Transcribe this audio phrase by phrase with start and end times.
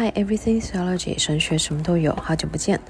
[0.00, 2.80] Hi, everything theology，神学什么都有，好久不见。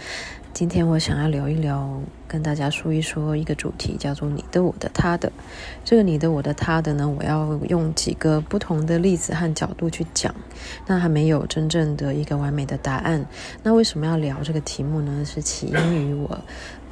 [0.55, 5.33] 今天我想要聊一聊，跟大家说一说一个主题，叫做你的、我的、他的。
[5.85, 10.33] 这个你的、我的、他的呢，我要用几个不同的例子和角度去讲。
[10.87, 13.27] 那还没有真正的一个完美的答案。
[13.65, 15.25] 那为什么要聊这个题目呢？
[15.25, 16.41] 是起因于我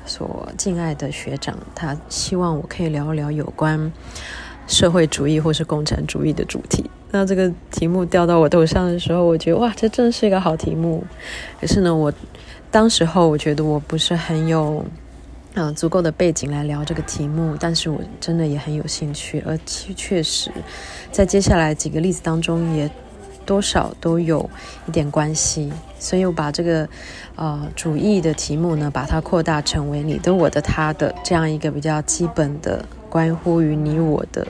[0.05, 3.93] 所敬爱的学长，他希望我可以聊一聊有关
[4.67, 6.91] 社会主义或是共产主义的主题。
[7.11, 11.03] 那这个题目掉到我头上的时候，我觉得哇，这真是一个好题目。
[11.61, 12.13] 可是呢，我
[12.71, 14.85] 当时候我觉得我不是很有
[15.55, 20.51] 呃足够的背景来聊这个题目，但是我真的也很有兴趣，而且确实
[21.11, 22.91] 在接下来几个例子当中也
[23.47, 24.49] 多少都有
[24.87, 25.73] 一点关系。
[25.99, 26.87] 所以我把这个
[27.37, 34.47] 呃主义的题目呢，把它扩大成为你的、我的、他的这样一个比较基本的关乎于你我的。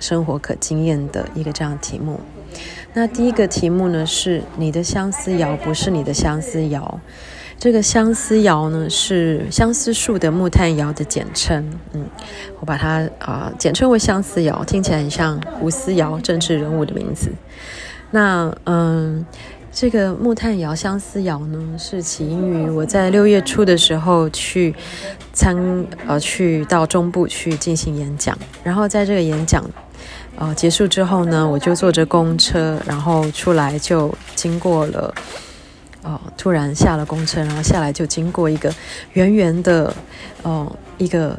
[0.00, 2.20] 生活可经验的一个这样题目。
[2.94, 7.00] 那第一个题目呢，是你的相思谣不是你的相思谣。
[7.58, 11.64] 这个相思谣呢，是相思树的木炭窑的简称。
[11.92, 12.04] 嗯，
[12.60, 17.30] 我把它啊、简称为相思谣，听起来很像吴思瑶政治人物的名字。
[18.10, 19.24] 那嗯。
[19.74, 24.74] 这个木炭窑、相思窑呢，是起因于我在六月初的时候去
[25.32, 25.56] 参
[26.06, 29.64] 呃去到中部去进行演讲，然后在这个演讲
[30.36, 35.12] 呃结束之后呢，我就坐着公车，然后出来就经过了
[36.02, 38.72] 哦、突然下了公车，然后下来就经过一个
[39.14, 39.94] 圆圆的
[40.42, 41.38] 哦、一个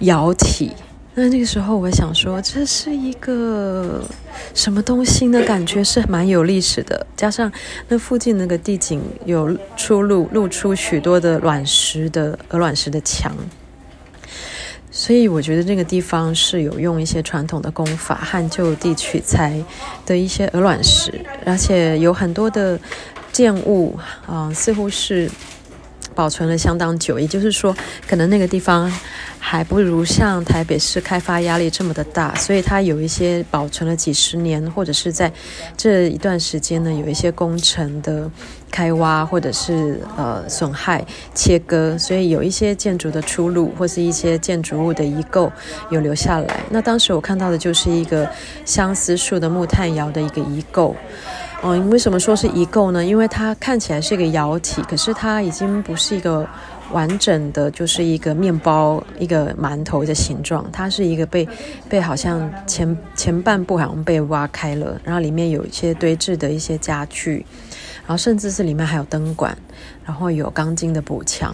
[0.00, 0.72] 窑体。
[1.18, 4.06] 那那个时候，我想说，这是一个
[4.52, 5.42] 什么东西呢？
[5.44, 7.50] 感觉是蛮有历史的，加上
[7.88, 13.34] 那附近那个地景有出露露出许多的卵石的鹅卵石的墙，
[14.90, 19.64] 所以我觉得那个地方是有用一些传统的工法和就地取材
[20.04, 22.78] 的一些鹅卵石，而且有很多的
[23.32, 25.30] 建物啊、似乎是
[26.16, 27.76] 保存了相当久，也就是说，
[28.08, 28.92] 可能那个地方。
[29.38, 35.32] 还不如像台北市开发压力这么的大，所以它有一些保存了几十年，或者是在
[35.76, 38.28] 这一段时间呢，有一些工程的
[38.72, 45.52] 开挖或者是呃损害切割，所以有一些建筑的出路或是一些建筑物的遗构
[45.90, 46.60] 有留下来。
[46.70, 48.28] 那当时我看到的就是一个
[48.64, 50.96] 相思树的木炭窑的一个遗构。
[51.62, 53.04] 嗯，为什么说是遗构呢？
[53.04, 56.46] 因为它看起来是一个窑体，可是它已经不是一个。
[56.92, 60.64] 完整的就是一个面包，一个馒头的形状。
[60.70, 61.48] 它是一个被
[61.88, 67.44] 被好像前前半部好像被挖开了，然后里面有一些堆置的一些家具，
[68.06, 69.58] 然后甚至是里面还有灯管，
[70.04, 71.52] 然后有钢筋的补墙，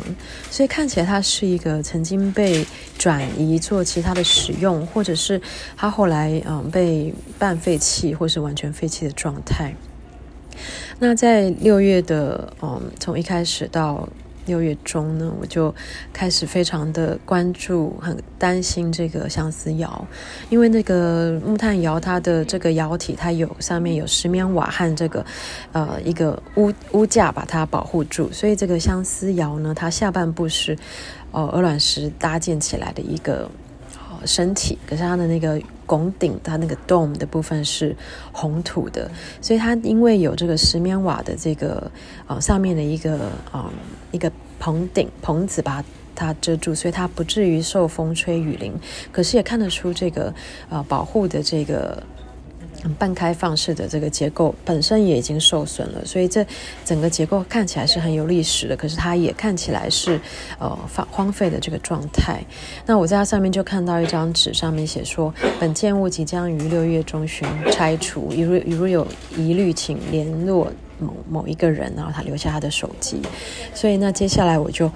[0.50, 2.66] 所以看起来它是一个曾经被
[2.98, 5.40] 转移做其他的使用，或者是
[5.74, 9.74] 它后来嗯被半废弃或是完全废弃的状态。
[10.98, 14.08] 那在六月的嗯，从一开始到。
[14.44, 15.72] 六月中呢，我就
[16.12, 20.04] 开始非常的关注，很担心这个相思窑，
[20.50, 25.24] 因为那个木炭窑它的这个窑体，它有上面有石棉瓦和这个
[25.70, 30.76] 呃一个屋屋架把它保护住，所以这个相思窑呢，它下半部是
[31.30, 33.48] 呃鹅卵石搭建起来的一个。
[34.26, 37.96] 身体，可是它的那个拱顶，它那个 dome 的部分是
[38.32, 39.10] 红土的，
[39.40, 41.90] 所以它因为有这个石棉瓦的这个
[42.26, 43.18] 呃上面的一个
[43.50, 43.72] 啊、呃、
[44.10, 45.84] 一个棚顶棚子把
[46.14, 48.72] 它遮住，所以它不至于受风吹雨淋。
[49.10, 50.34] 可是也看得出这个
[50.68, 52.02] 呃保护的这个。
[52.98, 56.44] 半开放式的这个结构本身也已经受损了，所以这
[56.84, 60.20] 整个结构看起来是很有历史的，可是它也看起来是
[60.58, 62.42] 呃荒荒废的这个状态。
[62.86, 69.06] 那我在它上面就看到一张纸，上面写说，本建物即将于六月中旬拆除，如如有
[69.36, 73.20] 疑虑，请联络某某一个人，然后他留下他的手机。
[73.74, 74.90] 所以那接下来我就。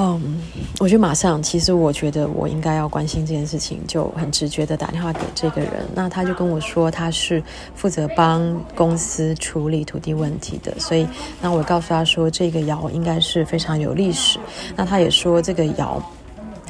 [0.00, 0.40] 嗯，
[0.78, 5.84] 我就马上，其实我觉得我应该要关心这件事情，就很直觉的打电话给这个人。
[5.92, 7.42] 那他就跟我说，他是
[7.74, 11.06] 负责帮公司处理土地问题的，所以
[11.40, 14.38] 那我告诉他说，这个窑应该是非常有历史。
[14.76, 16.00] 那他也说，这个窑，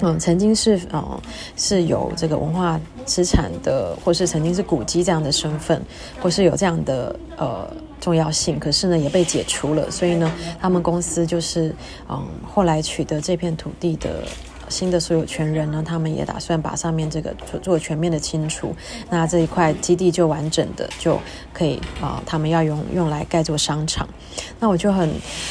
[0.03, 1.21] 嗯，曾经是嗯
[1.57, 5.83] 是有这个文化资产的，或是曾经是古迹这样的身份，
[6.21, 7.69] 或是有这样的呃。
[8.01, 11.75] 重要性，可是呢也被解除了，所以呢，他们公司就是
[12.09, 14.23] 嗯，后来取得这片土地的
[14.69, 18.73] 新的所有权人呢，他们也打算把上面这个做做全面的清除，
[19.11, 21.19] 那这一块基地就完整的就
[21.53, 24.09] 可以啊、呃，他们要用用来盖做商场，
[24.61, 25.11] 那我就很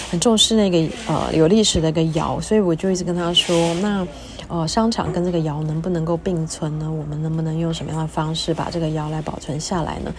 [0.09, 4.07] 很重视那个呃有历史的一个窑，所以我就一直跟他说，那
[4.47, 6.89] 哦商场跟这个窑能不能够并存呢？
[6.89, 10.13] 我们能不能用什么样的方式把这个窑来保存下来呢？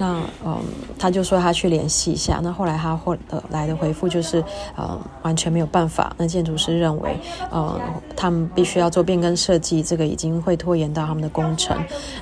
[0.00, 0.56] 那嗯，
[0.98, 2.40] 他就说他去联系一下。
[2.42, 3.14] 那后来他后
[3.50, 4.42] 来的回复就是，
[4.74, 6.10] 呃，完全没有办法。
[6.16, 7.14] 那建筑师认为，
[7.50, 7.78] 呃，
[8.16, 11.76] 他们必须要做变更设计，这个已经会拖延到他们的工程。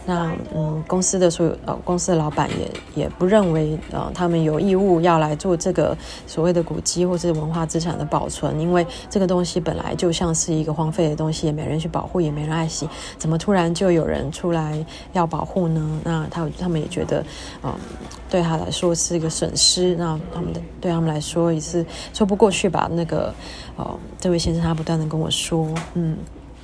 [0.05, 5.97] 那嗯，公司的所有呃，公司的老板也也不认为，呃，他们有义务要来做这个
[6.27, 12.89] 所谓的古迹或者文化资产的保存，因为这个东西本来就像是一个荒废的东西，也没人去保护，也没人爱惜，
[13.19, 16.01] 怎么突然就有人出来要保护呢？
[16.03, 17.25] 那他他们也觉得。
[17.69, 17.99] 嗯，
[18.31, 22.88] 对他来说是一个损失，那他们的对他们来说也是说不过去吧。
[22.93, 23.35] 那个，
[23.76, 26.17] 哦，这位先生他不断的跟我说，嗯，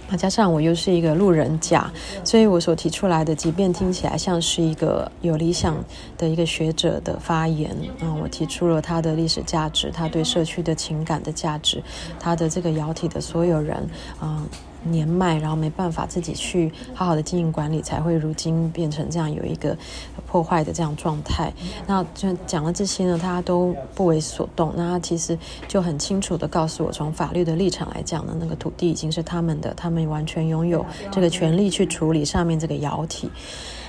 [0.08, 1.90] 那加上我又是一个路人甲，
[2.22, 5.76] 所以我所提出来的，即便听起来像是一个有理想
[6.18, 11.82] 的一个学者的发言，嗯，我提出了他的历史价值，他对社区的情感的价值，
[12.20, 13.88] 他的这个窑体的所有人，
[14.20, 14.46] 嗯。
[14.84, 19.76] 年迈，然后没办法自己去好好的经营管理，才会如今变成这样有一个
[20.26, 21.52] 破坏的这样状态。
[21.86, 24.72] 那就讲了这些呢，他都不为所动。
[24.76, 33.30] 那他其实就很清楚的告诉我，从法律的立场来讲呢，那个土地已经是他们的，他们完全拥有这个权利去处理上面这个窑体。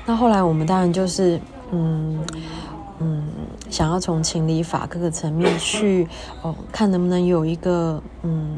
[0.06, 1.40] 那后来我们当然就是
[1.72, 2.20] 嗯
[3.00, 3.28] 嗯，
[3.70, 6.08] 想要从情理法各个层面去
[6.42, 8.58] 哦，看能不能有一个嗯。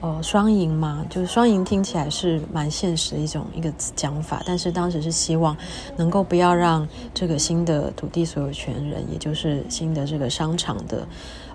[0.00, 5.56] 呃，双赢嘛，就是双赢听起来是蛮现实的一种一个讲法，但是当时是希望
[5.96, 11.04] 能够不要让这个新的土地所有权人，也就是新的这个商场的，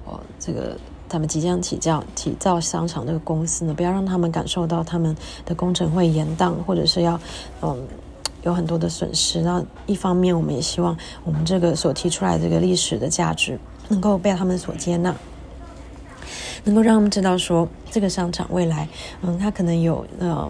[0.05, 0.75] 呃，这个
[1.07, 7.17] 他们即将起造起造商场这个公司呢，不要让他们感受到他们的工程会延宕，或者是要
[7.61, 7.81] 嗯、
[8.43, 9.41] 有很多的损失。
[9.41, 13.57] 那一方面，我们也希望我们这个所提出来的这个历史的价值
[13.87, 15.15] 能够被他们所接纳。
[16.65, 18.87] 能够让他们知道说，这个商场未来，
[19.21, 20.49] 嗯，它可能有，嗯，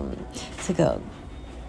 [0.65, 0.99] 这个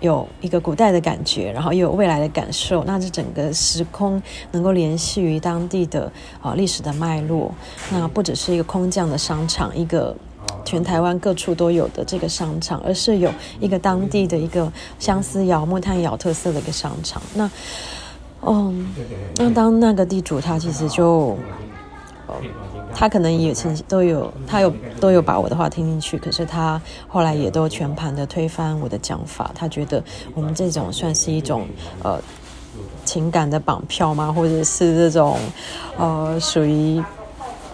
[0.01, 2.85] 有一个古代的感觉，然后又有未来的感受。
[2.85, 6.13] 那这整个时空能够联系于当地的
[6.43, 7.55] 啊历史的脉络。
[7.91, 10.15] 那不只是一个空降的商场，一个
[10.65, 13.31] 全台湾各处都有的这个商场，而是有
[13.61, 17.23] 一个当地的一个相思窑、木炭窑特色的一个商场。
[17.35, 17.51] 那，
[18.43, 18.87] 嗯，
[19.37, 21.39] 那当那个地主他其实就。
[22.95, 29.51] 他可能也曾都有，他有都有把我的话听进去，可是他后来也都全盘的推翻我的讲法。
[29.55, 30.03] 他觉得
[30.35, 31.67] 我们这种算是一种
[32.03, 32.19] 呃
[33.05, 34.33] 情感的绑票吗？
[34.33, 35.37] 或者是这种
[35.99, 37.03] 呃属于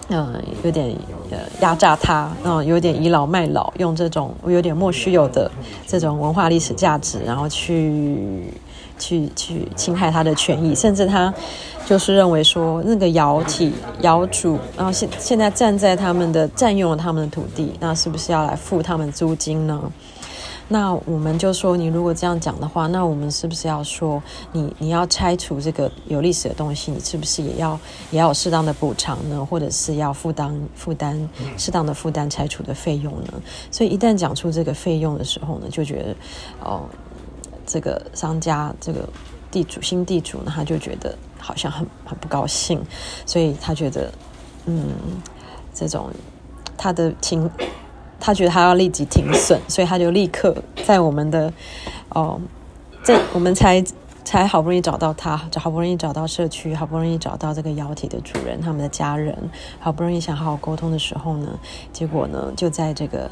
[0.09, 0.93] 嗯、呃、有点
[1.29, 5.49] 呃压榨他，嗯、呃、有点倚老卖老，用这种有点莫须有的
[5.85, 8.51] 这种文化历史价值，然后去。
[9.01, 11.33] 去去侵害他的权益，甚至他
[11.91, 19.91] 就是认为说那个窑体窑主，然后现现在站在他们的占用了他们的土地，那是不是要来付他们租金呢？
[20.69, 24.23] 那我们就说，你如果这样讲的话，那我们是不是要说
[24.53, 27.77] 你你要拆除这个有历史的东西，你是不是也要
[28.09, 29.45] 也要适当的补偿呢？
[29.45, 33.33] 或者是要负担负担适当的负担拆除的费用呢？
[33.69, 36.15] 所以一旦讲出这个费用的时候呢，就觉得
[36.63, 36.83] 哦。
[37.63, 39.07] 这个商家，这个
[39.49, 42.81] 地主，新地主呢，他就觉得好像很很不高兴，
[43.25, 44.13] 所以他觉得，
[44.65, 44.87] 嗯，
[45.73, 46.09] 这种
[46.77, 47.49] 他的情，
[48.19, 50.55] 他觉得他要立即停损，所以他就立刻
[50.85, 51.51] 在我们的
[52.09, 52.39] 哦，
[53.03, 53.83] 这我们才
[54.23, 61.59] 才好不容易找到他，好不容易找到社区，好不容易找到这个窑体的主人，他们的家人，好不容易想好好沟通的时候呢，
[61.91, 63.29] 结果呢，就在这个。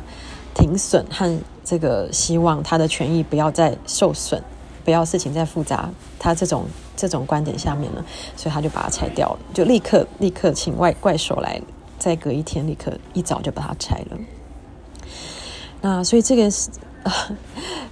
[0.56, 4.44] 停损和这个希望他的权益不要再受损，
[4.90, 6.66] 不要事情再复杂，他这种
[6.98, 8.04] 这种观点下面呢，
[8.36, 11.62] 所以他就把它拆掉了，就立刻立刻请外怪手来，
[12.00, 14.18] 再隔一天立刻一早就把它拆了。
[15.80, 16.72] 那所以这个是，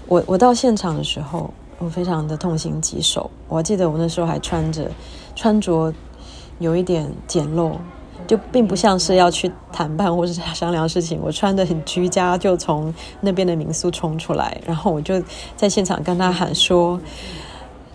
[0.08, 3.30] 我我到现场的时候，我非常的痛心疾首。
[3.48, 4.90] 我记得我那时候还穿着
[5.36, 5.94] 穿着
[6.58, 7.74] 有一点简陋。
[8.26, 15.22] 就并不像是要去谈判或者是商量事情， 我穿得很居家，就从那边的民宿冲出来，然后我就
[15.56, 17.00] 在现场跟他喊说：“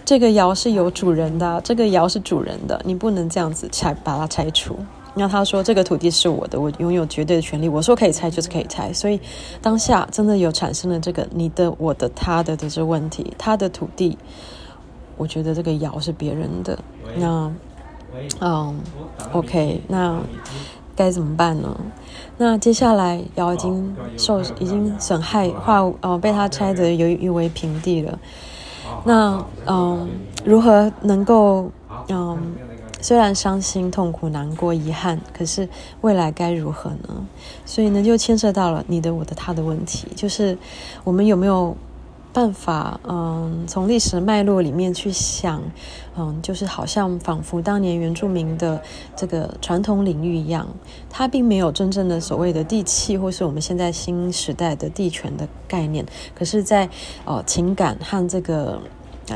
[0.05, 4.77] 这个窑是有主人的，这个窑是主人的，你不能这样子拆，把它拆除。”
[5.15, 9.21] 然后他说：“这个土地是我的，我拥有绝对的权利。”我说：“可以拆就是可以拆。”所以
[9.61, 13.35] 当下真的有产生了这个你的、我的、他的的这问题。
[13.37, 14.17] 他的土地，
[15.19, 16.79] 我觉得这个窑是别人的。
[17.17, 17.53] 那。
[18.41, 18.79] 嗯
[19.33, 20.21] ，OK，那
[20.95, 21.77] 该怎么办呢？
[22.39, 28.19] 那接下来瑶已经受已经损害化哦，被他拆得有夷为平地了。
[29.05, 30.09] 那嗯，
[30.45, 31.71] 如何能够
[32.09, 32.55] 嗯，
[33.01, 35.69] 虽然伤心、痛苦、难过、遗憾，可是
[36.01, 37.27] 未来该如何呢？
[37.65, 40.57] 所以呢，就牵涉到了你的、我的、他的问题，就是
[41.05, 41.77] 我们有没有
[42.33, 45.63] 办法，嗯，从历史脉络里面去想，
[46.17, 48.83] 嗯，就是好像仿佛当年原住民的
[49.17, 50.69] 这个传统领域一样，
[51.09, 56.05] 它并没有真正的所谓的地契，或是我们现在新时代的地权的概念。
[56.35, 56.93] 可是在，在
[57.25, 58.79] 呃情感和这个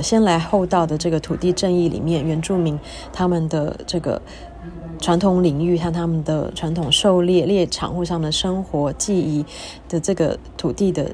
[0.03, 2.79] 先来后到的这个土地正义里面，原住民
[3.13, 4.21] 他们的这个
[5.01, 9.45] 传统领域和他们的传统狩猎猎场或上的生活记忆
[9.89, 11.11] 的这个土地的。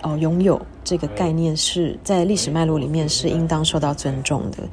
[0.00, 4.66] 哦，拥有这个概念是在历史脉络里面是应当受到尊重的。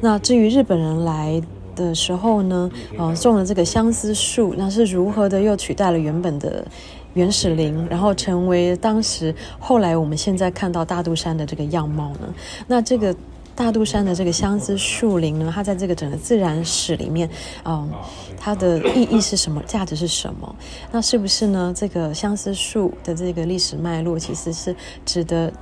[0.00, 1.40] 那至于日本人来
[1.76, 2.68] 的时候呢，
[2.98, 6.66] 呃，种了这个相思树，那是如何的又取代了原本的
[7.12, 12.34] 原始林，然后成为当时后来我们现在看到大肚山的这个样貌呢？
[12.66, 13.14] 那这个。
[13.56, 17.28] 大肚山的这个相思树林呢，它在这个整个自然史里面，
[17.64, 17.88] 嗯，
[18.36, 19.62] 它的意义是什么？
[19.62, 20.56] 价值是什么？
[20.90, 21.72] 那是不是呢？
[21.76, 24.74] 这个相思树的这个历史脉络，其实是
[25.06, 25.52] 值得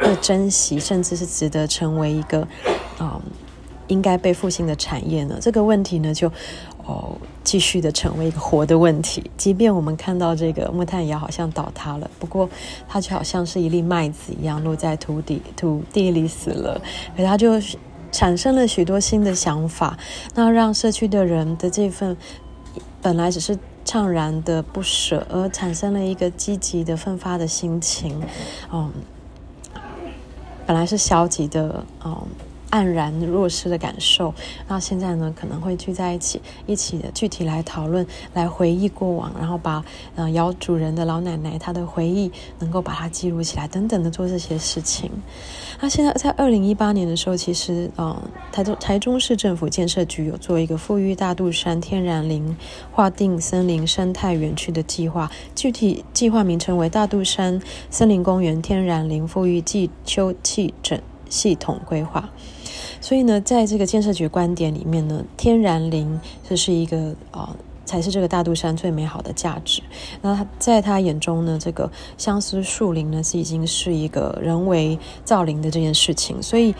[0.00, 2.46] 被珍惜，甚至是值得成为一个，
[3.00, 3.20] 嗯，
[3.86, 5.38] 应该被复兴的产业呢？
[5.40, 6.30] 这个问题呢，就。
[6.88, 7.14] 哦，
[7.44, 9.30] 继续的成为一个活的问题。
[9.36, 12.48] 即便我们看到这个木炭窑好像倒塌了，不过
[12.88, 16.80] 它就好像是一粒麦子一样落在土地土地里死了，
[17.14, 17.60] 而它就
[18.10, 19.98] 产生了许多新的想法，
[20.34, 22.16] 那让社区的人的这份
[23.02, 28.18] 本来只是怅然的不舍，而产生了一个积极的奋发的心情。
[28.72, 28.90] 嗯，
[30.64, 32.16] 本来是消极的，嗯。
[32.70, 34.34] 黯然若失的感受，
[34.66, 39.84] 那现在呢，可能会聚在一起，一起的具体来讨论，来回忆过往，然后把
[40.14, 45.10] 呃窑主人的老奶奶她的回忆能够把它记录起来，等等的做这些事情。
[45.80, 48.20] 那现在在二零一八年的时候，其实呃
[48.52, 52.56] 台中台中市政府建设局有做一个富裕大肚山天然林
[52.92, 57.60] 划定森林生态园区的计划，具体计划名称为大肚山
[57.90, 62.28] 森林公园天然林复育暨休憩整系统规划。
[63.00, 67.48] 所以呢，在这个建设局观点里面呢，天然林这是一个呃，
[67.84, 69.82] 才是这个大肚山最美好的价值。
[70.20, 76.42] 那在他眼中呢，这个相思树林呢，是已经是一个人为造林的这件事情。
[76.42, 76.74] 所以，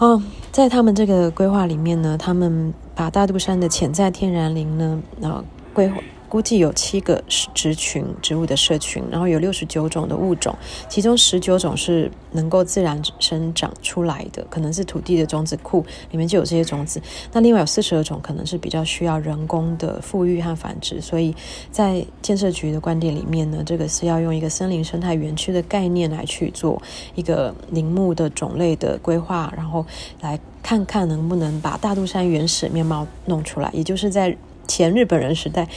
[0.00, 5.44] 嗯、在他们这个规划里面呢，他们把大肚山的潜在天然林呢，啊、呃，
[5.74, 5.96] 规划。
[6.32, 10.56] 估计有七个植群植物的社群，然后有六十九种的物种，
[10.88, 17.02] 其中十九种是能够自然生长出来的，可能是土地的种子库里面就有这些种子。
[17.32, 21.02] 那另外有四十二种可能是比较需要人工的富育和繁殖。
[21.02, 21.36] 所以
[21.70, 26.80] 在建设局的观点里面呢，这个是要用一个森林生态园区的概念来去做
[27.14, 29.84] 一个林木的种类的规划，然后
[30.22, 34.34] 来看看能不能把大肚山原始面貌弄出来，也就是在。
[34.72, 35.68] 前日本人时代，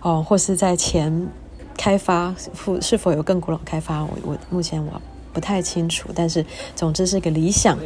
[0.00, 1.28] 哦，或是在前
[1.76, 2.34] 开发，
[2.80, 4.02] 是否有更古老开发？
[4.02, 5.02] 我我目前我
[5.34, 6.08] 不太清楚。
[6.14, 6.42] 但是
[6.74, 7.78] 总之是一个理想，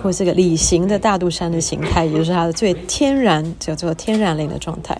[0.00, 4.96] 或是个理型的大肚山的形态，也就是它的最天然叫做天然林的状态。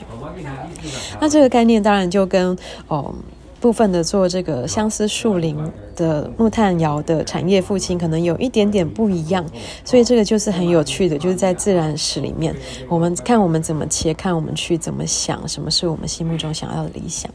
[1.21, 2.59] 那这个概念当然就跟
[2.89, 3.15] 哦。
[3.61, 5.57] 部分的做这个相思树林
[5.95, 9.45] 的木炭窑的产业父亲，可能有一点点不一样，
[9.85, 12.55] 所以这个就是很有趣的，就是在自然史里面，
[12.89, 17.31] 我们看我们怎么切，看我们去怎么想，什么是我们心目中想要的理想，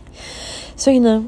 [0.75, 1.27] 所以呢。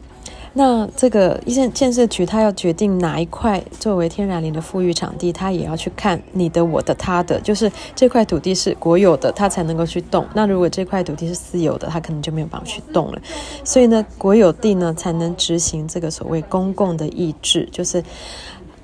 [0.56, 10.24] 那这个一线建设局，他要决定哪一块作为天然林的复育场地，他也要去看你的、我的、他的，就是这块土地是国有的，他才能够去动。
[10.36, 13.20] 那如果这块土地是私有的，他可能就没有办法去动了。
[13.64, 18.04] 所以呢，国有地呢才能执行这个所谓公共的意志，就是，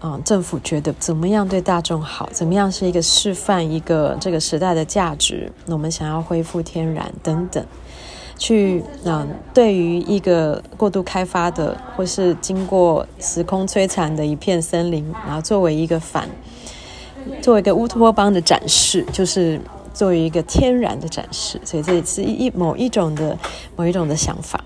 [0.02, 7.64] 嗯，政府觉得怎么样对大众好，怎么样是一个示范，一个这个时代的价值，那我们想要恢复天然等等。
[8.40, 16.28] 去，嗯，对于一个过度开发的，或是经过时空摧残的一片森林，然后作为一个反，
[17.42, 19.60] 作为一个乌托邦的展示，就是
[19.94, 23.38] 作为一个天然的展示，所以这也是一某一种的
[23.76, 24.64] 某一种的想法。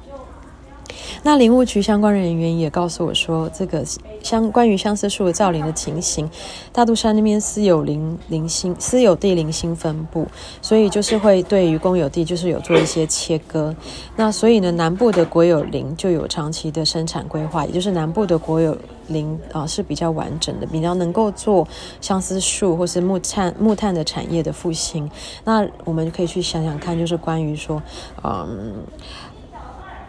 [1.25, 3.81] 那林务局相关人员也告诉我说，这个
[4.21, 6.29] 相关于相思树的造林的情形，
[6.73, 10.27] 大肚山那边私有林林心私有地零星分布，
[10.61, 13.73] 所以就是会对于公有地就是有做一些切割。
[14.17, 18.77] 那所以呢，南部的国有林就有长期的生产规划，也就是南部的国有
[19.07, 21.65] 林啊是比较完整的，比较能够做
[22.01, 25.09] 相思树或是木炭木炭的产业的复兴。
[25.45, 27.81] 那我们可以去想想看，就是关于说，
[28.25, 28.73] 嗯。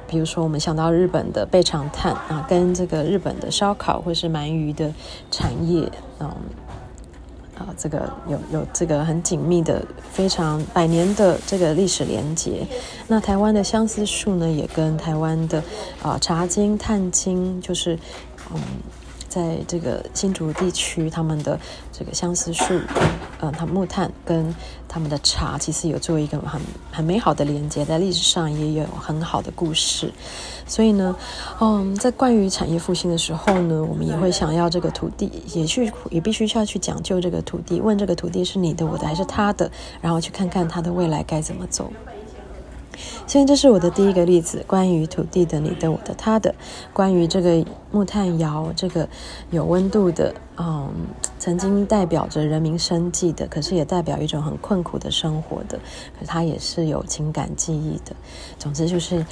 [0.07, 4.93] 比如说，我们想到日本的备长炭啊，跟这个日本的烧烤或是鳗鱼的
[5.31, 6.29] 产业，嗯，
[7.59, 12.67] 啊，这个有有这个很紧密的、非常百年的这个历史连结。
[13.09, 15.63] 那台湾的相思树呢，也跟台湾的
[16.03, 17.99] 啊茶经、炭经，就是
[18.53, 18.61] 嗯。
[19.35, 21.59] 在这个新竹地区，他们的
[21.91, 22.79] 这个相思树，
[23.41, 24.55] 嗯，他木炭跟
[24.87, 26.61] 他们的茶，其实有做一个很
[26.93, 30.13] 很美好的连接，在历史上也有很好的故事。
[30.69, 31.17] 所以呢，
[31.61, 39.69] 嗯，在关于产业复兴的时候呢，我们也会想要这个土地，也去也必须要去讲究这个土地，问这个土地是你的、我的还是他的，
[40.01, 41.93] 然后去看看他的未来该怎么走。
[43.27, 46.55] 所以这是我的第一个例子，关于土地的、你的、我的、他的，
[46.93, 49.09] 关于这个木炭窑，这个
[49.51, 50.91] 有温度的，嗯，
[51.39, 55.79] 曾经代表着人民生计的，可是也代表一种很困苦的生活的，
[56.19, 58.15] 可它也是有情感记忆的。
[58.59, 59.25] 总之就是，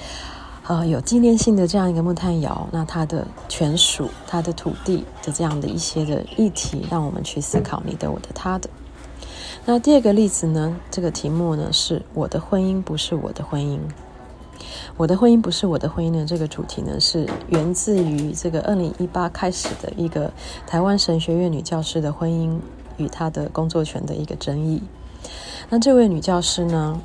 [0.66, 8.68] 呃，有纪念性的这样一个木炭窑，那它的权属、它的土地的这样的一些的议题，让我们去思考你的、我的、他的。
[9.64, 10.76] 那第二个例子呢？
[10.90, 13.78] 这个题目呢是我的婚姻不是我的婚姻。
[14.96, 16.26] 我的婚姻不是我的婚姻呢？
[16.26, 20.32] 这个主题呢是源自于这个二零一八开始的一个
[20.66, 22.58] 台湾神学院女教师的婚姻
[22.96, 24.82] 与她的工作权的一个争议。
[25.70, 27.00] 那这位女教师呢，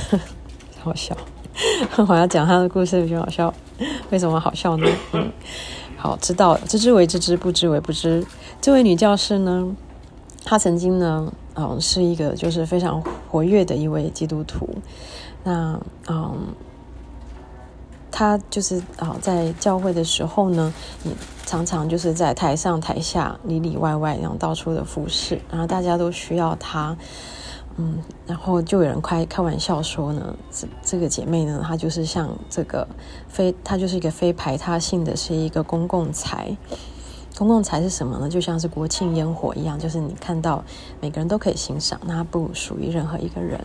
[0.80, 1.16] 好笑，
[2.08, 3.52] 我要讲她的故事比较好笑。
[4.10, 4.86] 为什么好笑呢？
[5.12, 5.32] 嗯，
[5.96, 8.24] 好，知道知之为知之，不知为不知。
[8.60, 9.74] 这位女教师呢，
[10.44, 11.32] 她曾经呢。
[11.54, 14.68] 嗯，是一个就是非常活跃的一位基督徒。
[15.42, 16.54] 那嗯，
[18.10, 20.72] 他就是啊，在教会的时候呢，
[21.04, 21.12] 也
[21.46, 26.96] 常常就是在台上台下里里外外，然后到处的服侍，然后大家都需要他。
[27.76, 32.86] 嗯，然后就有人开开玩笑说呢，这这个姐妹呢，她就是像这个
[33.26, 36.54] 非，她就是一个非排他性的，是一个公共财。
[37.36, 38.28] 公共财是什么呢？
[38.28, 40.62] 就像是国庆烟火一样，就是你看到
[41.00, 43.58] 每个人都可以欣赏，那不属于任何一个人。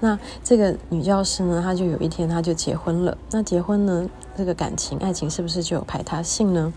[0.00, 3.16] 那这个女教师呢，她就有一天她就结婚了。
[3.30, 6.72] 那结婚呢，这个感情爱情是不是就有排他性呢？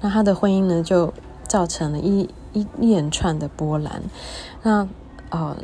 [0.00, 1.12] 那她的婚姻呢，就
[1.46, 4.02] 造成了一一连串的波澜。
[4.62, 4.88] 那
[5.30, 5.56] 呃，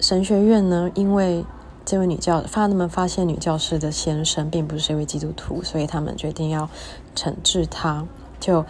[0.00, 1.44] 神学院呢，因为
[1.84, 6.70] 这位女教发他们发现女教师的先生并不是一位基督徒，所以他们决定要
[7.14, 8.06] 惩治她，
[8.40, 8.64] 就。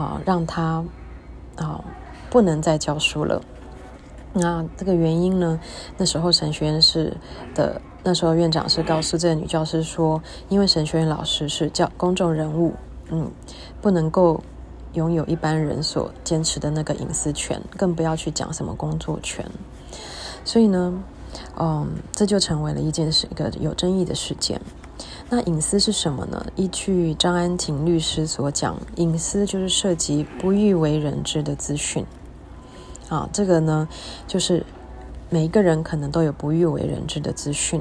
[0.00, 0.82] 啊、让他
[1.56, 1.84] 啊、
[2.30, 3.42] 不能再教书了。
[4.32, 5.60] 那这个原因呢？
[5.98, 7.14] 那时候神学院是
[7.54, 12.74] 的，那时候院长是告诉这个女教师说，因为神学院老师是教公众人物，
[13.10, 13.30] 嗯，
[13.82, 14.42] 不能够
[14.94, 19.44] 拥有一般人所坚持的那个隐私权，更不要去讲什么工作权。
[20.44, 21.02] 所以呢，
[21.58, 24.60] 嗯，这就成为了一件事，一个有争议的事件。
[25.32, 26.44] 那隐私是什么呢？
[26.56, 32.04] 依据张安婷律师所讲，隐私就是涉及不欲为人知的资讯。
[33.08, 33.86] 啊，这个呢，
[34.26, 34.66] 就是
[35.28, 37.80] 每一个人可能都有不欲为人知的资讯。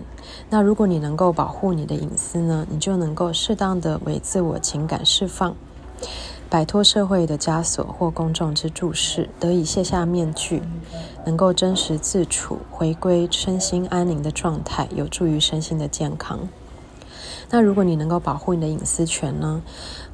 [0.51, 5.55] 那如果你能够保护你的隐私呢，你就能够适当的为自我情感释放，
[6.51, 10.61] 摆脱社会的枷锁或公众之注视，得以卸下面具，
[11.25, 16.47] 能够真实自处，回归身心安宁的状态，有助于身心的健康。
[17.51, 19.61] 那如果你能够保护你的隐私权呢，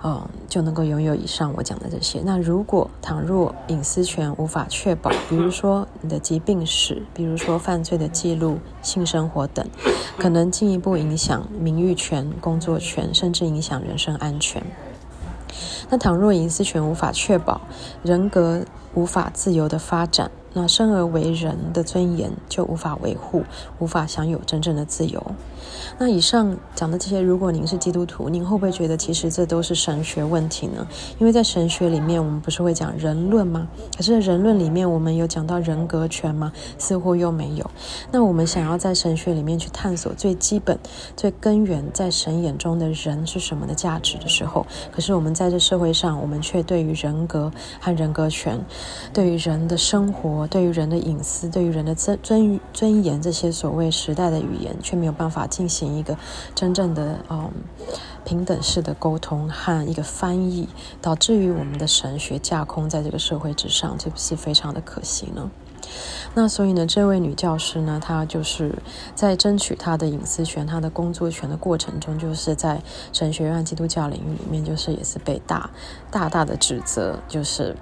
[0.04, 2.21] 嗯，就能够拥有以上我讲的这些。
[2.24, 9.67] 那如果倘若隐私权无法确保，比如说你的疾病史，比如说犯罪的记录、性生活等，
[10.17, 14.63] 可能进一步影响名誉权、工作权，甚至影响人身安全。
[15.89, 17.62] 那倘若隐私权无法确保，
[18.02, 20.32] 人格无法自由的发展。
[20.58, 23.43] 那生而为人的尊严就无法维护，
[23.80, 25.36] 无法享有真正的自由。
[25.97, 30.88] 那以上讲的这些，如果您是基督徒，您会不会觉得其实这都是神学问题呢？
[31.19, 33.67] 因为在神学里面，我们不是会讲人论吗？
[33.95, 36.51] 可是人论里面，我们有讲到人格权吗？
[36.78, 37.69] 似乎又没有。
[38.12, 40.78] 那我们想要在神学里面去探索最基本、
[41.15, 48.60] 最根源，在神眼中的人是什么的价值的时候，可是我们在这社会上，我们却对于人格和人格权，
[49.13, 50.45] 对于人的生活。
[50.47, 56.18] 对于人的隐私，对于人的尊尊尊严，这些所谓时代的语言，却没有办法进行一个
[56.54, 57.50] 真正的嗯
[58.26, 60.68] 平等式的沟通和一个翻译，
[61.02, 65.50] 导致于我们的神学架空在这个社会之上，这不是非常的可惜呢？
[66.34, 68.76] 那所以呢，这位女教师呢，她就是
[69.15, 72.82] 在争取她的隐私权、她的工作权的过程中，就是在
[73.13, 75.70] 神学院基督教领域里面，就是也是被大
[76.12, 77.76] 大大的指责，就是。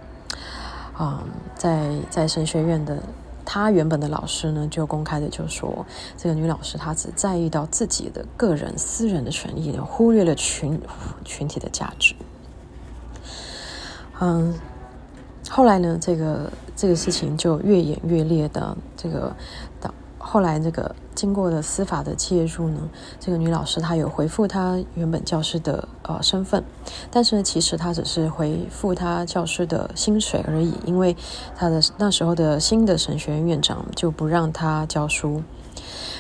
[1.00, 1.24] 嗯，
[1.56, 3.02] 在在神学院的
[3.46, 5.86] 他原本的老师呢，就公开的就说，
[6.18, 10.80] 这个女老师她只在意到自己的个人私人的权益，忽略了群
[11.26, 12.16] 群体的价值。
[14.20, 14.54] 嗯，
[15.50, 19.36] 后来呢，这个这个事情就越演越烈的，这个
[20.26, 26.64] 后来这个经过了司法的介入呢，这个女老师她有回复她原本教师的呃身份，
[27.12, 31.16] 但是呢，其实她只是回复她教师的薪水而已，因为
[31.56, 35.44] 她的那时候的新的神学院院长就不让她教书。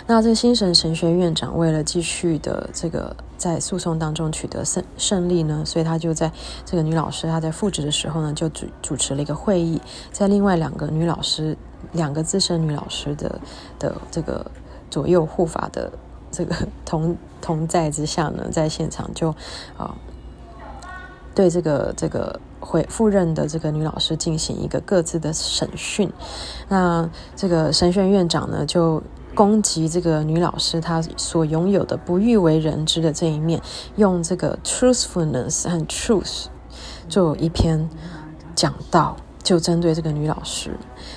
[0.05, 6.29] 那这个新神神学院长为了继续的这个在诉讼当中取得胜胜利呢，所以他就在
[6.65, 11.57] 这个女老师她在复职的时候呢，就主主持了一个会议，在另外两个女老师
[11.93, 13.39] 两个资深女老师的
[13.79, 14.45] 的这个
[14.91, 15.91] 左右护法的
[16.29, 19.29] 这个同同在之下呢，在现场就
[19.77, 19.95] 啊
[21.33, 26.11] 对这个这个会赴任的这个女老师进行一个各自的审讯，
[26.69, 29.01] 那这个神学院长呢就。
[29.35, 33.59] 攻击这个女老师她所拥有的不欲为人知的这一面，
[33.95, 36.45] 用这个 truthfulness 和 truth
[37.09, 37.89] 做一篇
[38.53, 40.71] 讲道，就针对这个女老师，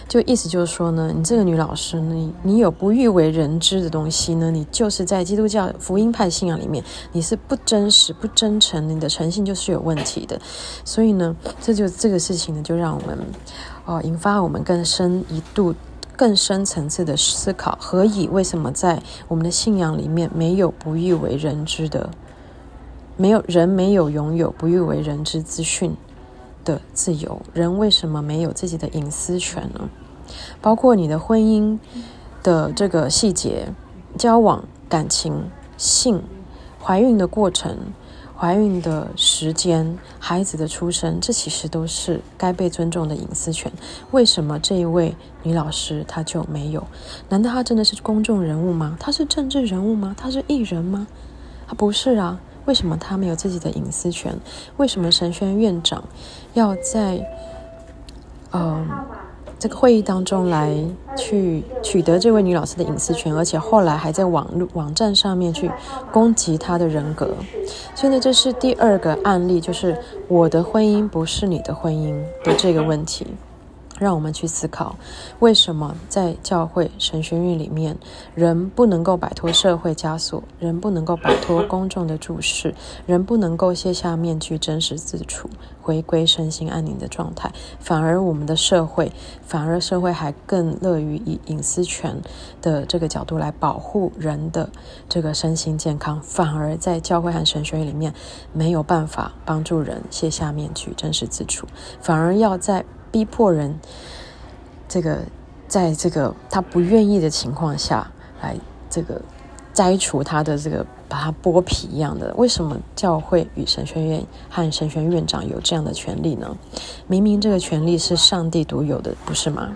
[0.08, 10.38] 就意思就是说呢，你这个女老师，你你有不欲为人知的东西呢，你就是在基督教福音派信仰里面，你是不真实、不真诚，你的诚信就是有问题的。
[10.84, 13.16] 所以呢，这就这个事情呢，就让我们
[13.84, 15.74] 哦、引发我们更深一度。
[16.18, 22.08] 更深层次的思考，何以为什么在我们的信仰里面没有不欲为人知的，
[23.18, 25.94] 没有人没有拥有不欲为人知资讯
[26.66, 27.40] 的自由？
[27.54, 29.88] 人为什么没有自己的隐私权呢？
[30.60, 31.78] 包括你的婚姻
[32.42, 33.68] 的这个细节、
[34.18, 36.22] 交往、感情、性、
[36.82, 37.78] 怀孕的过程。
[38.38, 43.72] 怀孕的时间、孩子的出生，这其实都是该被尊重的隐私权。
[44.10, 46.86] 为什么这一位女老师她就没有？
[47.30, 48.94] 难道她真的是公众人物吗？
[49.00, 50.14] 她是政治人物吗？
[50.18, 51.06] 她是艺人吗？
[51.66, 52.38] 她不是啊。
[52.66, 54.38] 为什么他没有自己的隐私权？
[54.76, 56.04] 为什么神学院长
[56.54, 57.16] 要在
[58.50, 58.62] 嗯？
[58.62, 58.86] 呃
[59.58, 60.70] 这个会议当中来
[61.16, 65.70] 去取得这位女老师的隐私权，而且后来还在网络网站上面去
[66.12, 67.34] 攻击她的人格，
[67.94, 69.98] 所以呢，这是第二个案例，就是
[70.28, 73.26] 我的婚姻不是你的婚姻的这个问题。
[73.98, 74.96] 让我们去思考，
[75.38, 77.96] 为什么在教会神学院里面，
[78.34, 82.74] 人不能够摆脱社会枷锁，人不能够摆脱公众的注视，
[83.06, 85.48] 人不能够卸下面具，真实自处，
[85.80, 89.10] 回归身心安宁的状态，反而我们的社会，
[89.42, 92.20] 反而社会还更乐于以隐私权
[92.60, 94.68] 的这个角度来保护人的
[95.08, 98.12] 这个身心健康，反而在教会和神学院里面
[98.52, 101.66] 没有办法帮助人卸下面具，真实自处，
[102.00, 102.84] 反而要在。
[103.16, 103.74] 逼迫人，
[104.86, 105.20] 这个
[105.66, 108.06] 在这个他不愿意的情况下
[108.42, 108.54] 来，
[108.90, 109.18] 这个
[109.72, 116.54] 摘除他的这个把他剥皮一样的，为什么教会与神学院和神学院院长有这样的权利呢？
[117.06, 119.74] 明明这个权利是上帝独有的，不是吗？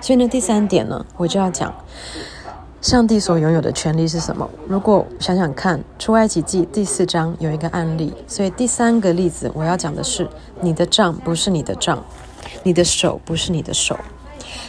[0.00, 1.72] 所以呢，第三点呢，我就要讲
[2.86, 4.48] 上帝所拥有的权利是什么？
[4.68, 10.28] 如果想想看，出埃及记第四章有一个案例，所以第三个例子我要讲的是。
[10.60, 12.00] 你的杖不是你的杖，
[12.62, 13.98] 你的手不是你的手。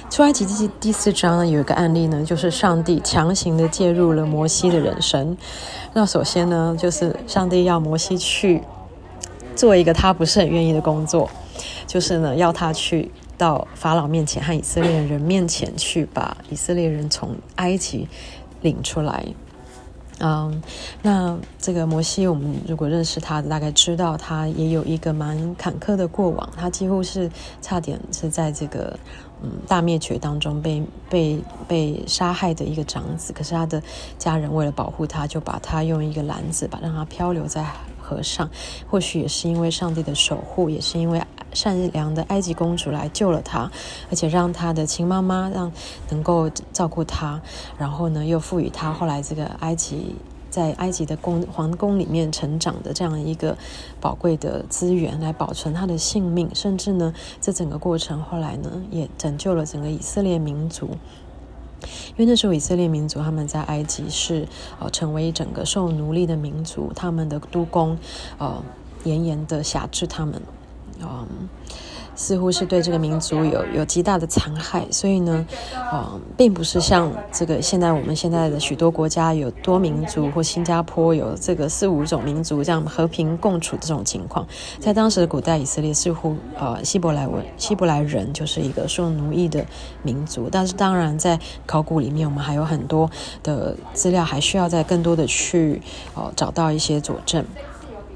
[0.10, 5.38] 出埃及记第四章呢，有一个案例呢，就是上帝强行的介入了摩西的人生。
[5.94, 8.64] 那首先呢，就是上帝要摩西去
[9.56, 11.30] 做一个他不是很愿意的工作，
[11.86, 18.08] 就是呢，要他去到法老面前和以色列人面前去把以色列人从埃及
[18.62, 19.26] 领出来。
[20.20, 20.64] 嗯
[21.04, 26.50] 那这个摩西，我们如果认识他，大概知道他也有一个蛮坎坷的过往。
[26.58, 27.30] 他几乎是
[27.62, 28.98] 差点是在这个
[29.42, 33.34] 嗯大灭绝当中被被被杀害的一个长子。
[33.34, 33.82] 可是他的
[34.18, 37.66] 家人为了保护他，就把他用一个篮子把让他漂流在
[38.00, 38.50] 河上。
[38.90, 41.22] 或许也是因为上帝的守护，也是因为。
[41.54, 43.72] 善良的埃及公主来救了他，
[44.12, 45.72] 而且让他的亲妈妈让
[46.10, 47.42] 能够照顾他，
[47.80, 50.16] 然后呢，又赋予他后来这个埃及
[50.58, 53.56] 在埃及的宫皇宫里面成长的这样一个
[54.02, 60.90] 宝贵的资源，来保存他的性命，甚至呢，这整个过程后来呢，也拯救了整个以色列民族。
[62.10, 64.48] 因为那时候以色列民族他们在埃及是
[64.80, 67.96] 呃成为整个受奴隶的民族，他们的督工
[68.40, 68.64] 呃
[69.04, 70.42] 严严的辖制他们。
[71.00, 71.28] 嗯，
[72.18, 75.46] 似乎是对这个民族有有极大的残害，所以呢，
[75.94, 84.46] 嗯，并不是像这个现在我们现在的许多国家有多民族，或新加坡有这个四五种民族这样和平共处这种情况，
[84.80, 89.64] 在当时的古代以色列似乎呃希伯来文希伯来人就是一个受奴役的
[90.02, 93.08] 民族，但是当然在考古里面我们还有很多
[93.44, 95.80] 的资料，还需要再更多的去
[96.16, 97.46] 呃找到一些佐证。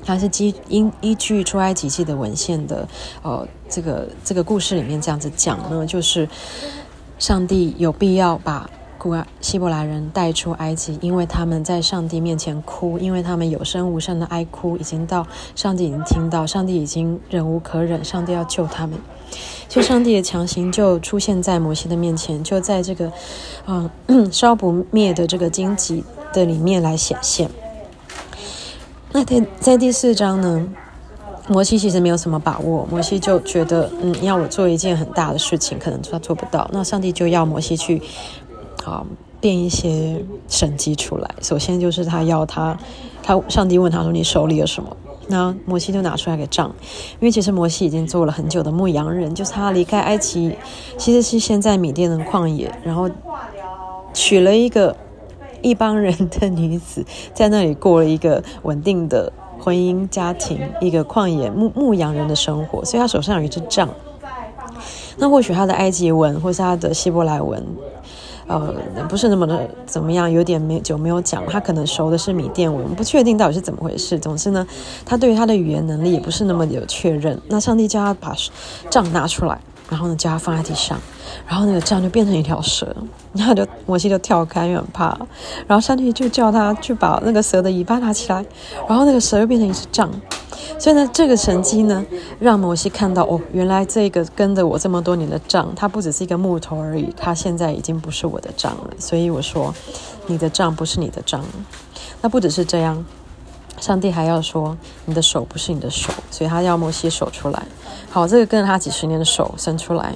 [0.03, 2.87] 它是基依依据出埃及记的文献的，
[3.21, 6.27] 呃，这个这个故事里面这样子讲呢，就是
[7.17, 18.99] 上帝有必要把古希伯来人带出埃及，因为他们在上帝面前哭，因为他们有声无声的哀哭，已经到上帝已经听到，上帝已经忍无可忍，上帝要救他们。
[19.67, 23.11] 就上帝的强行就出现在摩西的面前，就在这个
[23.65, 23.89] 嗯
[24.31, 26.03] 烧不灭的这个荆棘
[26.33, 27.49] 的里面来显现。
[29.13, 30.67] 那在在第四章呢，
[31.51, 36.69] 摩西其实没有什么把握，摩西就觉得嗯，要我做一件很大的事情，可能他做不到。
[36.71, 38.01] 那上帝就要摩西去。
[38.83, 39.05] 好，
[39.39, 41.29] 变一些神迹出来。
[41.39, 42.75] 首先就是他要他，
[43.21, 44.97] 他上帝问他说：“你手里有什么？”
[45.29, 46.73] 那摩西就拿出来个杖，
[47.19, 50.55] 因为其实摩西已经做了很久的牧羊人，就是他离开埃及，
[50.97, 53.07] 其实是先在米甸的旷野，然后
[54.13, 54.95] 娶了一个
[55.61, 59.31] 一帮人的女子，在那里过了一个稳定的
[59.63, 63.87] 婚姻家庭，一个旷野牧牧羊人的生活，所以他手上有一支杖。
[65.17, 67.63] 那或许他的埃及文，或是他的希伯来文。
[68.47, 68.73] 呃，
[69.07, 74.19] 不是那么的怎么样，有点没久没有讲，他可能熟的是米甸文，不确定到底是怎么回事。
[74.19, 74.67] 总之呢，
[75.05, 77.39] 他对于他的语言能力也不是那么有确认。
[77.47, 78.35] 那上帝叫他把
[78.89, 79.57] 杖拿出来，
[79.91, 80.97] 然后呢，叫他放在地上，
[81.45, 82.95] 然后那个杖就变成一条蛇，
[83.33, 85.07] 然后就摩西就跳开，因为很怕。
[85.67, 88.45] 然后上帝就叫他去把那个蛇的尾巴拿起来，
[88.87, 90.09] 然后那个蛇又变成一只杖。
[90.79, 92.05] 所以呢，这个神迹呢，
[92.39, 98.91] 让摩西看到哦，原来这个跟着我这么多年的杖，它不只是一个木头而已，它现在已经不是我的杖了。
[98.97, 99.75] 所以我说，
[100.27, 101.43] 你的杖不是你的杖。
[102.21, 103.03] 那不只是这样，
[103.81, 107.61] 上帝还要说，你的手不是你的手，所以他要摩西手出来。
[108.09, 110.13] 好，这个跟着他几十年的手伸出来，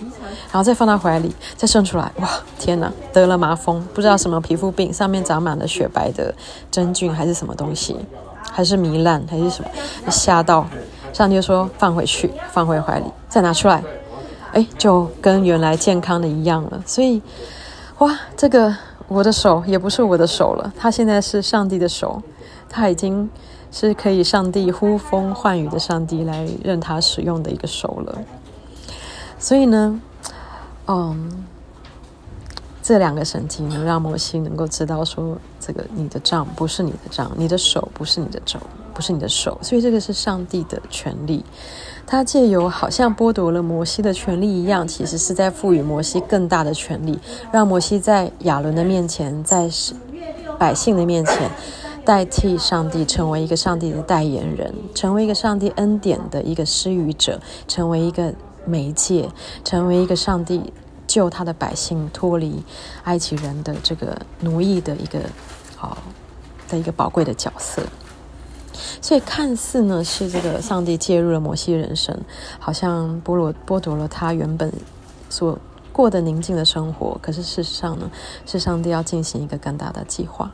[0.52, 2.10] 然后再放到怀里，再伸出来。
[2.22, 6.34] 哇，天哪，得了麻风，不知道什么皮肤病，上面长满了雪白的
[6.72, 7.98] 真菌还是什么东西。
[8.52, 9.70] 还是糜烂，还是什么？
[10.10, 10.66] 吓到，
[11.12, 13.84] 上帝就说放回去，放回怀里，再拿出来，
[14.54, 16.82] 哎，就跟原来健康的一样了。
[16.86, 17.22] 所以，
[17.98, 18.74] 哇，这个
[19.10, 22.22] 我的手也不是我的手了，他现在是上帝的手，
[22.70, 23.30] 他已经
[23.76, 28.22] 是可以上帝呼风唤雨的上帝来任他使用的一个手了。
[29.38, 30.00] 所以呢，
[30.88, 31.46] 嗯。
[32.88, 38.60] 这两个神迹能让摩西能够知道说，这个你的杖不是你的杖，你的手不是你的肘，
[38.94, 41.44] 不是你的手，所以这个是上帝的权利。
[42.06, 47.18] 他借由好像剥夺了摩西的权利一样，其实是在赋予摩西更大的权利，
[47.52, 49.68] 让摩西在亚伦的面前，在
[50.60, 51.50] 百姓的面前，
[52.06, 58.34] 代替上帝成为一个上帝的代言人，成为一个上帝恩典的一个施予者，成为一个
[58.66, 59.30] 媒介，
[59.64, 60.72] 成为一个上帝。
[61.08, 62.64] 救他的百姓脱离
[63.04, 65.20] 埃及人的这个奴役的一个
[65.78, 66.00] 好
[66.68, 67.84] 的一个宝贵的角色，
[69.00, 72.20] 所以看似呢是这个上帝介入了摩西人生，
[72.60, 74.74] 好像剥夺剥夺了他原本
[75.30, 75.58] 所
[75.94, 77.18] 过的宁静的生活。
[77.22, 78.10] 可是事实上呢，
[78.48, 80.52] 是上帝要进行一个更大的计划。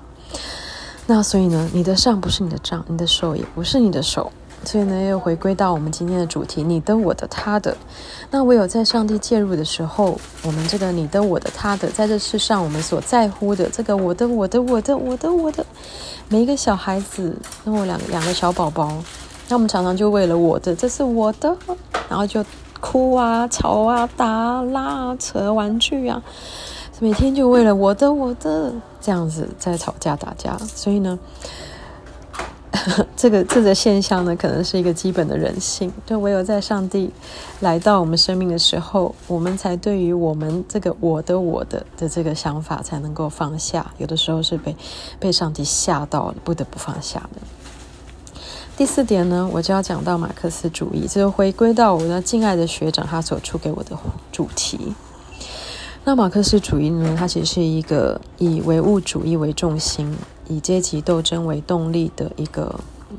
[1.08, 4.32] 那所以呢，你的上不是你的账，你的手也不是你的手。
[4.64, 7.76] 所以呢，又回归到我们今天的主题：你的、我的、他的。
[8.30, 15.66] 那唯有在上帝介入的时候，我们这个你的、我的、他的，在这世上我们所在乎的这个我的、我的、我的、我的、我的，
[16.30, 18.96] 每一个小孩子，那我两两个小宝宝，
[19.50, 21.58] 那我们常常就为了我的，这是我的，
[22.08, 22.46] 然后就
[22.80, 26.22] 哭啊、吵啊、打啊、拉啊、扯玩具啊，
[27.02, 30.58] 每天就为了我的、我的这样子在吵架打架。
[30.60, 31.20] 所以呢。
[33.18, 35.92] 这个这个现象呢，可能是一个基本的人性。
[36.06, 37.12] 就唯有在上帝
[37.60, 43.92] 来到我们生命的时候，我们才对于我们这个“我的我的”的这个想法才能够放下。
[43.98, 44.76] 有的时候是被
[45.20, 47.42] 被上帝吓到了，不得不放下的。
[48.78, 53.96] 第四点呢，我就要讲到马克思主义，就回归到我的敬爱的学长他所出给我的
[54.32, 54.96] 主题。
[56.04, 60.16] 那马克思主义呢，它其实是一个以唯物主义为重心。
[60.48, 62.78] 以阶级斗争为动力的一个
[63.10, 63.16] 嗯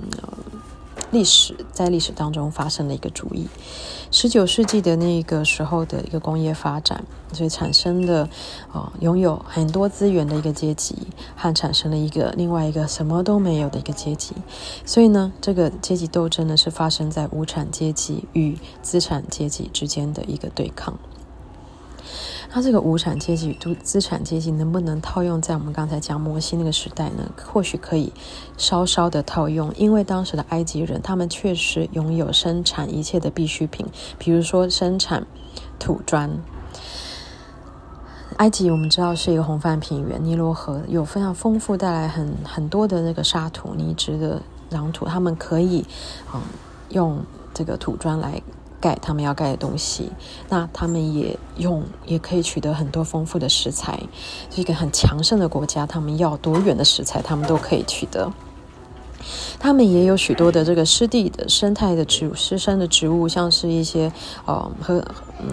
[1.10, 3.46] 历史，在历史当中发生的一个主义。
[4.10, 8.28] 十九世纪的那个时候的一个工业发展，所以产生的
[8.70, 10.94] 啊、拥有很多资源的一个阶级，
[11.34, 14.34] 和产生了一个另外一个什么都没有的一个阶级。
[14.84, 20.98] 所以呢，这个阶级斗争呢是发生在无产阶级与资产阶级之间的一个对抗。
[22.54, 27.30] 那这个无产阶级与资产阶级能不能套用在我们刚才讲摩西那个时代呢？
[27.44, 28.12] 或许可以
[28.56, 33.86] 稍稍的套用，因为当时的埃及人他们确实拥有生产一切的必需品，
[34.18, 35.26] 比如说生产
[35.78, 36.38] 土砖。
[38.38, 45.84] 埃及我们知道是一个红泛平原，尼罗河有非常丰富，带来很很多的那个沙土、泥质的壤土，他们可以
[46.34, 46.40] 嗯
[46.88, 48.42] 用这个土砖来。
[48.82, 50.10] 盖他们要盖的东西。
[50.50, 53.98] 那他们也用，也可以取得很多丰富的食材，
[54.50, 55.86] 是一个很强盛的国家。
[55.86, 58.30] 他们要多远的食材，他们都可以取得。
[59.60, 64.10] 他们也有许多的这个湿地的生态的植物、湿生的植物，像是一些
[64.44, 65.00] 呃禾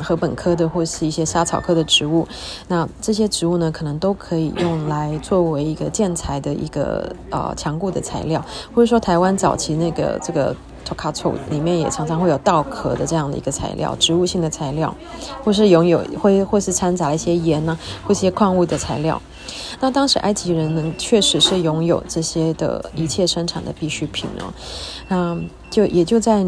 [0.01, 2.27] 禾本科的或是一些莎草科的植物。
[2.67, 10.55] 那这些植物呢，可能都可以用来作为一个建材的一个呃强固的材料，或者说台湾早期那个这个
[10.87, 14.95] Tokacho 里面也常常会有稻壳的这样的一个材料，植物性的材料，
[15.43, 19.21] 或是拥有会或是掺杂一些盐呢、或一些矿物的材料。
[19.79, 24.53] 那当时埃及人呢，确实是拥有这些的一切生产的必需品哦。
[25.07, 25.39] 那
[25.69, 26.45] 就也就在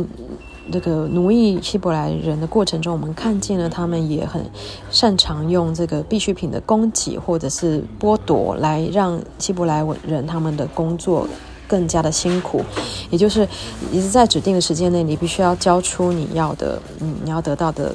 [0.67, 4.43] 那个奴役希伯来人的过程中，我们看见了他们也很
[4.91, 11.27] 擅长用这个必需品的供给或者是剥夺，来让希伯来人他们的工作
[11.71, 12.61] 更加的辛苦。
[13.09, 13.47] 也就是
[13.91, 17.93] 你是在指定的时间内，你必须要交出你要的，嗯，你要得到的。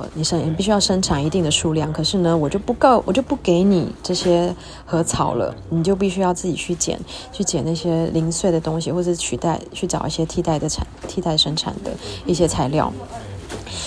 [0.00, 4.54] 呃你生你必须要生产一定的数量，可是呢，我就不够，我就不给你这些
[4.86, 6.96] 禾草了，你就必须要自己去捡，
[7.32, 11.90] 去捡那些零碎的东西，或者取代，去找一些替代的产、替代生产的
[12.24, 12.92] 一些材料。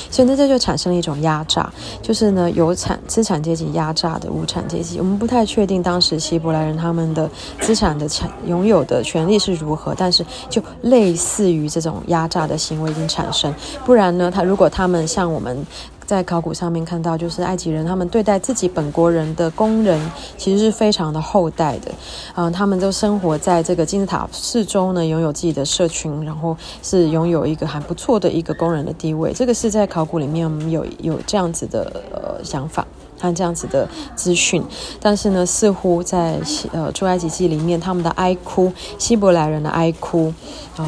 [0.10, 5.00] 所以那，这就产生了一种压榨，就是呢，有产资产阶级压榨的无产阶级。
[5.00, 13.54] 我们不太确定当时希伯来人他们的资产的产拥有的权利是如何，但是就类似于这种压榨的行为已经产生。
[13.86, 15.66] 不然呢，他如果他们像我们。
[16.12, 19.98] 在考古上面看到，就是埃及人他们对待自己本国人的工人，
[20.38, 21.90] 其实是非常的厚待的。
[22.36, 29.32] 嗯、他们都生活在这个金字塔四周呢，拥有自己的社群，然后是拥有一个还不错的一个工人的地位。
[29.32, 32.86] 这个是在考古里面我们有有这样子的呃想法
[33.18, 34.62] 和这样子的资讯。
[35.00, 36.38] 但是呢，似乎在
[36.74, 40.34] 呃出埃及记里面，他们的哀哭，希伯来人的哀哭，
[40.78, 40.86] 嗯、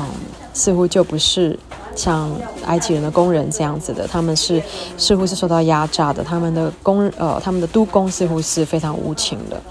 [0.54, 1.58] 似乎就不是。
[1.96, 2.30] 像
[2.66, 4.62] 埃及人的工人这样子的，他们是
[4.98, 9.62] 似乎是受到压榨的，他们的工呃，他们的督工似乎是非常无情的。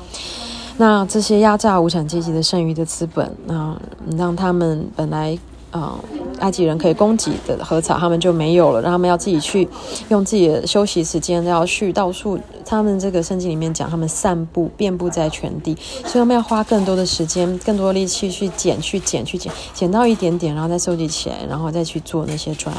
[0.77, 3.77] 那这些压榨无产阶级的剩余的资本，那
[4.17, 5.39] 让他们本来。
[5.73, 5.99] 啊，
[6.43, 9.67] 埃及人可以供给的禾草，他们就没有了，让他们要自己去
[10.09, 12.39] 用自己的休息时间，要去到处。
[12.65, 22.75] 他们这个圣经里面讲，他们散步遍布在全地，所以他们要花更多的时间、更多力气去捡、去捡、去捡，捡到一点点，然后再收集起来，然后再去做那些砖。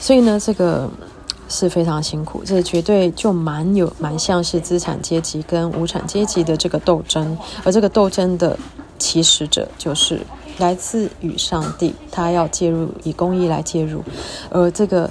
[0.00, 0.88] 所以呢，这个
[1.48, 8.58] 是非常辛苦，这绝对就蛮有蛮像是资产阶级跟无产阶级的这个斗争，而这个斗争的
[8.98, 10.20] 起始者就是。
[10.58, 14.02] 来自于上帝，他要介入，以公义来介入。
[14.50, 15.10] 而这个，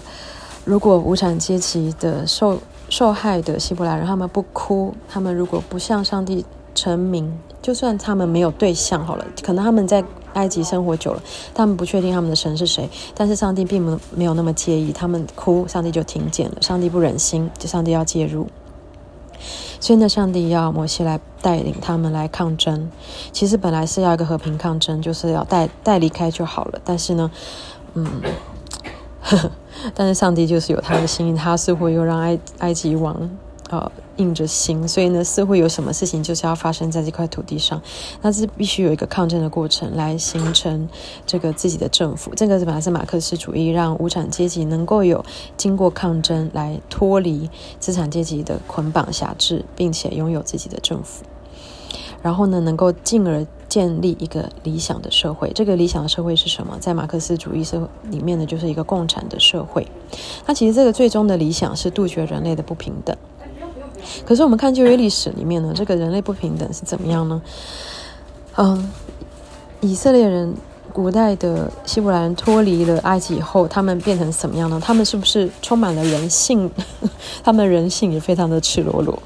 [0.64, 11.22] 如果无产阶级的受受害的希伯来人，他们不哭，他们如果不向上帝成名，就算他们没有对象好了，可能他们在埃及生活久了，
[11.54, 18.48] 他们不确定他们的神是谁，但是上帝并没没有那么介意，他们哭，上帝就听见了，上帝不忍心，就上帝要介入。
[19.80, 22.90] 所以呢，上帝要摩西来带领他们来抗争。
[23.32, 26.80] 其实本来是要一个和平抗争，就是要带带离开就好了。
[26.84, 27.32] 但是呢，
[27.94, 28.22] 嗯，
[29.22, 29.52] 呵呵，
[29.94, 33.30] 但是上帝就是有他的心意，他似乎又让埃埃及王。
[33.70, 33.90] 呃，
[34.22, 37.82] 硬着心，所以呢，似乎有什么事情就是要发生在这块土地上，
[38.22, 40.88] 那是必须有一个抗争的过程来形成
[41.26, 42.32] 这个自己的政府。
[42.36, 45.26] 这个本来是马克思主义，让无产阶级能够有
[45.58, 51.24] 经过抗争来脱离资产阶级的捆绑辖制，并且拥有自己的政府。
[52.22, 55.52] 然后呢，能够进而建立一个理想的社会。
[55.56, 56.78] 这个理想的社会是什么？
[56.80, 59.88] 在马克思主义社会里面呢，就是一个共产的社会。
[60.46, 63.18] 那其实这个最终的理想是杜绝人类的不平等。
[64.26, 67.42] 可是我们看旧约历史里面呢，这个人类不平等是怎么样呢？
[68.58, 68.92] 嗯，
[69.82, 70.54] 以色列人
[70.92, 74.80] 古代的希伯来人脱离了埃及以后，他们变成什么样呢？
[74.84, 76.70] 他们是不是充满了人性？
[77.44, 79.18] 他们人性也非常的赤裸裸。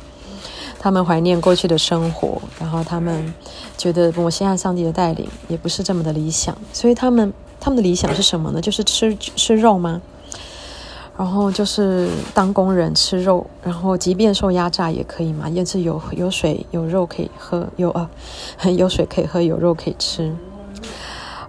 [0.79, 3.33] 他们怀念过去的生活，然后他们
[3.75, 8.61] 觉得摩西和上帝的带领也不是这么的理想，所以他们他们的理想是什么呢？
[8.61, 9.99] 就是吃吃肉吗？
[11.17, 18.09] 然后就是当工人吃肉，然后即便受压榨也可以嘛，也是有有水有肉可以喝，有呃
[18.73, 20.35] 有水可以喝，有肉可以吃。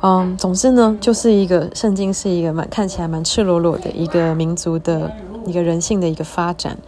[0.02, 5.10] 嗯，总之呢，就是一个圣经是一个蛮看起来蛮赤裸裸的一个民族的
[5.46, 6.78] 一个人性的一个发展。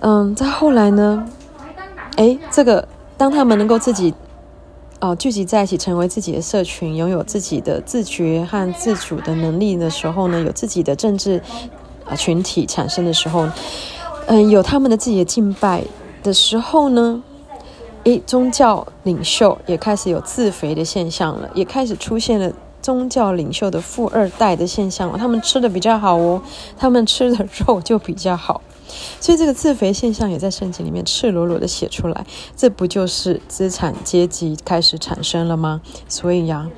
[0.00, 1.26] 嗯，再后来呢，
[2.16, 2.88] 诶，这个
[3.18, 4.14] 当他们能够自己
[5.00, 11.42] 哦、聚集在一起，成为自己的社群，拥有自己的自觉和自主的能力的时候呢，有自己的政治。
[12.14, 13.48] 群体产生的时候，
[14.26, 15.84] 嗯，有他们的自己的敬拜
[16.22, 17.22] 的时候呢，
[18.04, 26.42] 诶，宗教领袖也开始有自肥的现象了，也开始出现了宗教领袖的富二代的现象，他们吃的比较好哦，
[26.76, 28.60] 他们吃的肉就比较好，
[29.20, 35.80] 所以这个自肥现象也在圣经里面赤裸裸的写出来，这不就是资产阶级开始产生了吗？
[36.08, 36.68] 所以呀，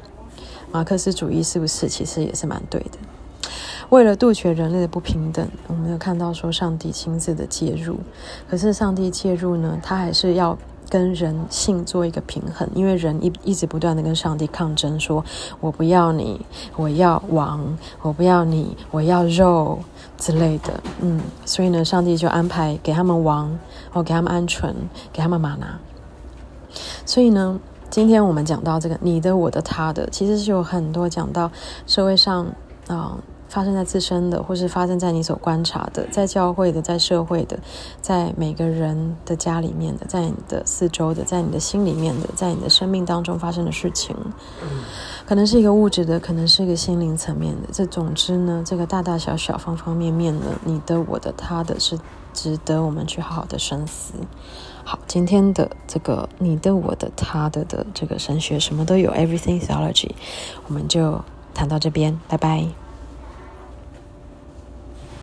[0.71, 2.99] 马克思主义是不是其实也是蛮对的？
[3.95, 7.97] 为了杜绝人类的不平等，我们有看到说上帝亲自的介入，
[8.51, 10.59] 可是上帝介入呢，他还是要。
[10.91, 15.25] 跟人性做一个平衡，因为人一一直不断的跟上帝抗争，说
[15.59, 16.41] 我不要你，
[16.77, 19.79] 我要王，我不要你，我要肉
[20.19, 23.59] 之类的，嗯，所以呢，上帝就安排给他们王，
[23.93, 24.73] 哦，给他们鹌鹑，
[25.13, 25.81] 给他们吗哪。
[27.05, 27.59] 所以呢，
[27.91, 31.51] 今天我们讲到这个你的、我的、他的，其实是有很多讲到
[31.87, 32.47] 社会上
[32.87, 33.19] 啊。
[33.55, 37.57] 发生在自身的，或是发生在你所观察的，在教会的，在社会的，
[38.03, 44.17] 在每个人的家里面的，在你的四周的，在你的心里面的，在你的生命当中发生的事情，
[45.25, 47.69] 可能是一个物质的，可能是一个心灵层面的。
[47.71, 51.97] 这总之呢，这个大大小小、方方面面的，你的、我的、他的，是
[52.33, 54.15] 值得我们去好好的深思。
[54.83, 60.11] 好，今天的这个你的、我的、他的的这个神学什么都有，Everything Theology，
[60.67, 61.21] 我们就
[61.55, 62.84] 谈到这边，拜拜。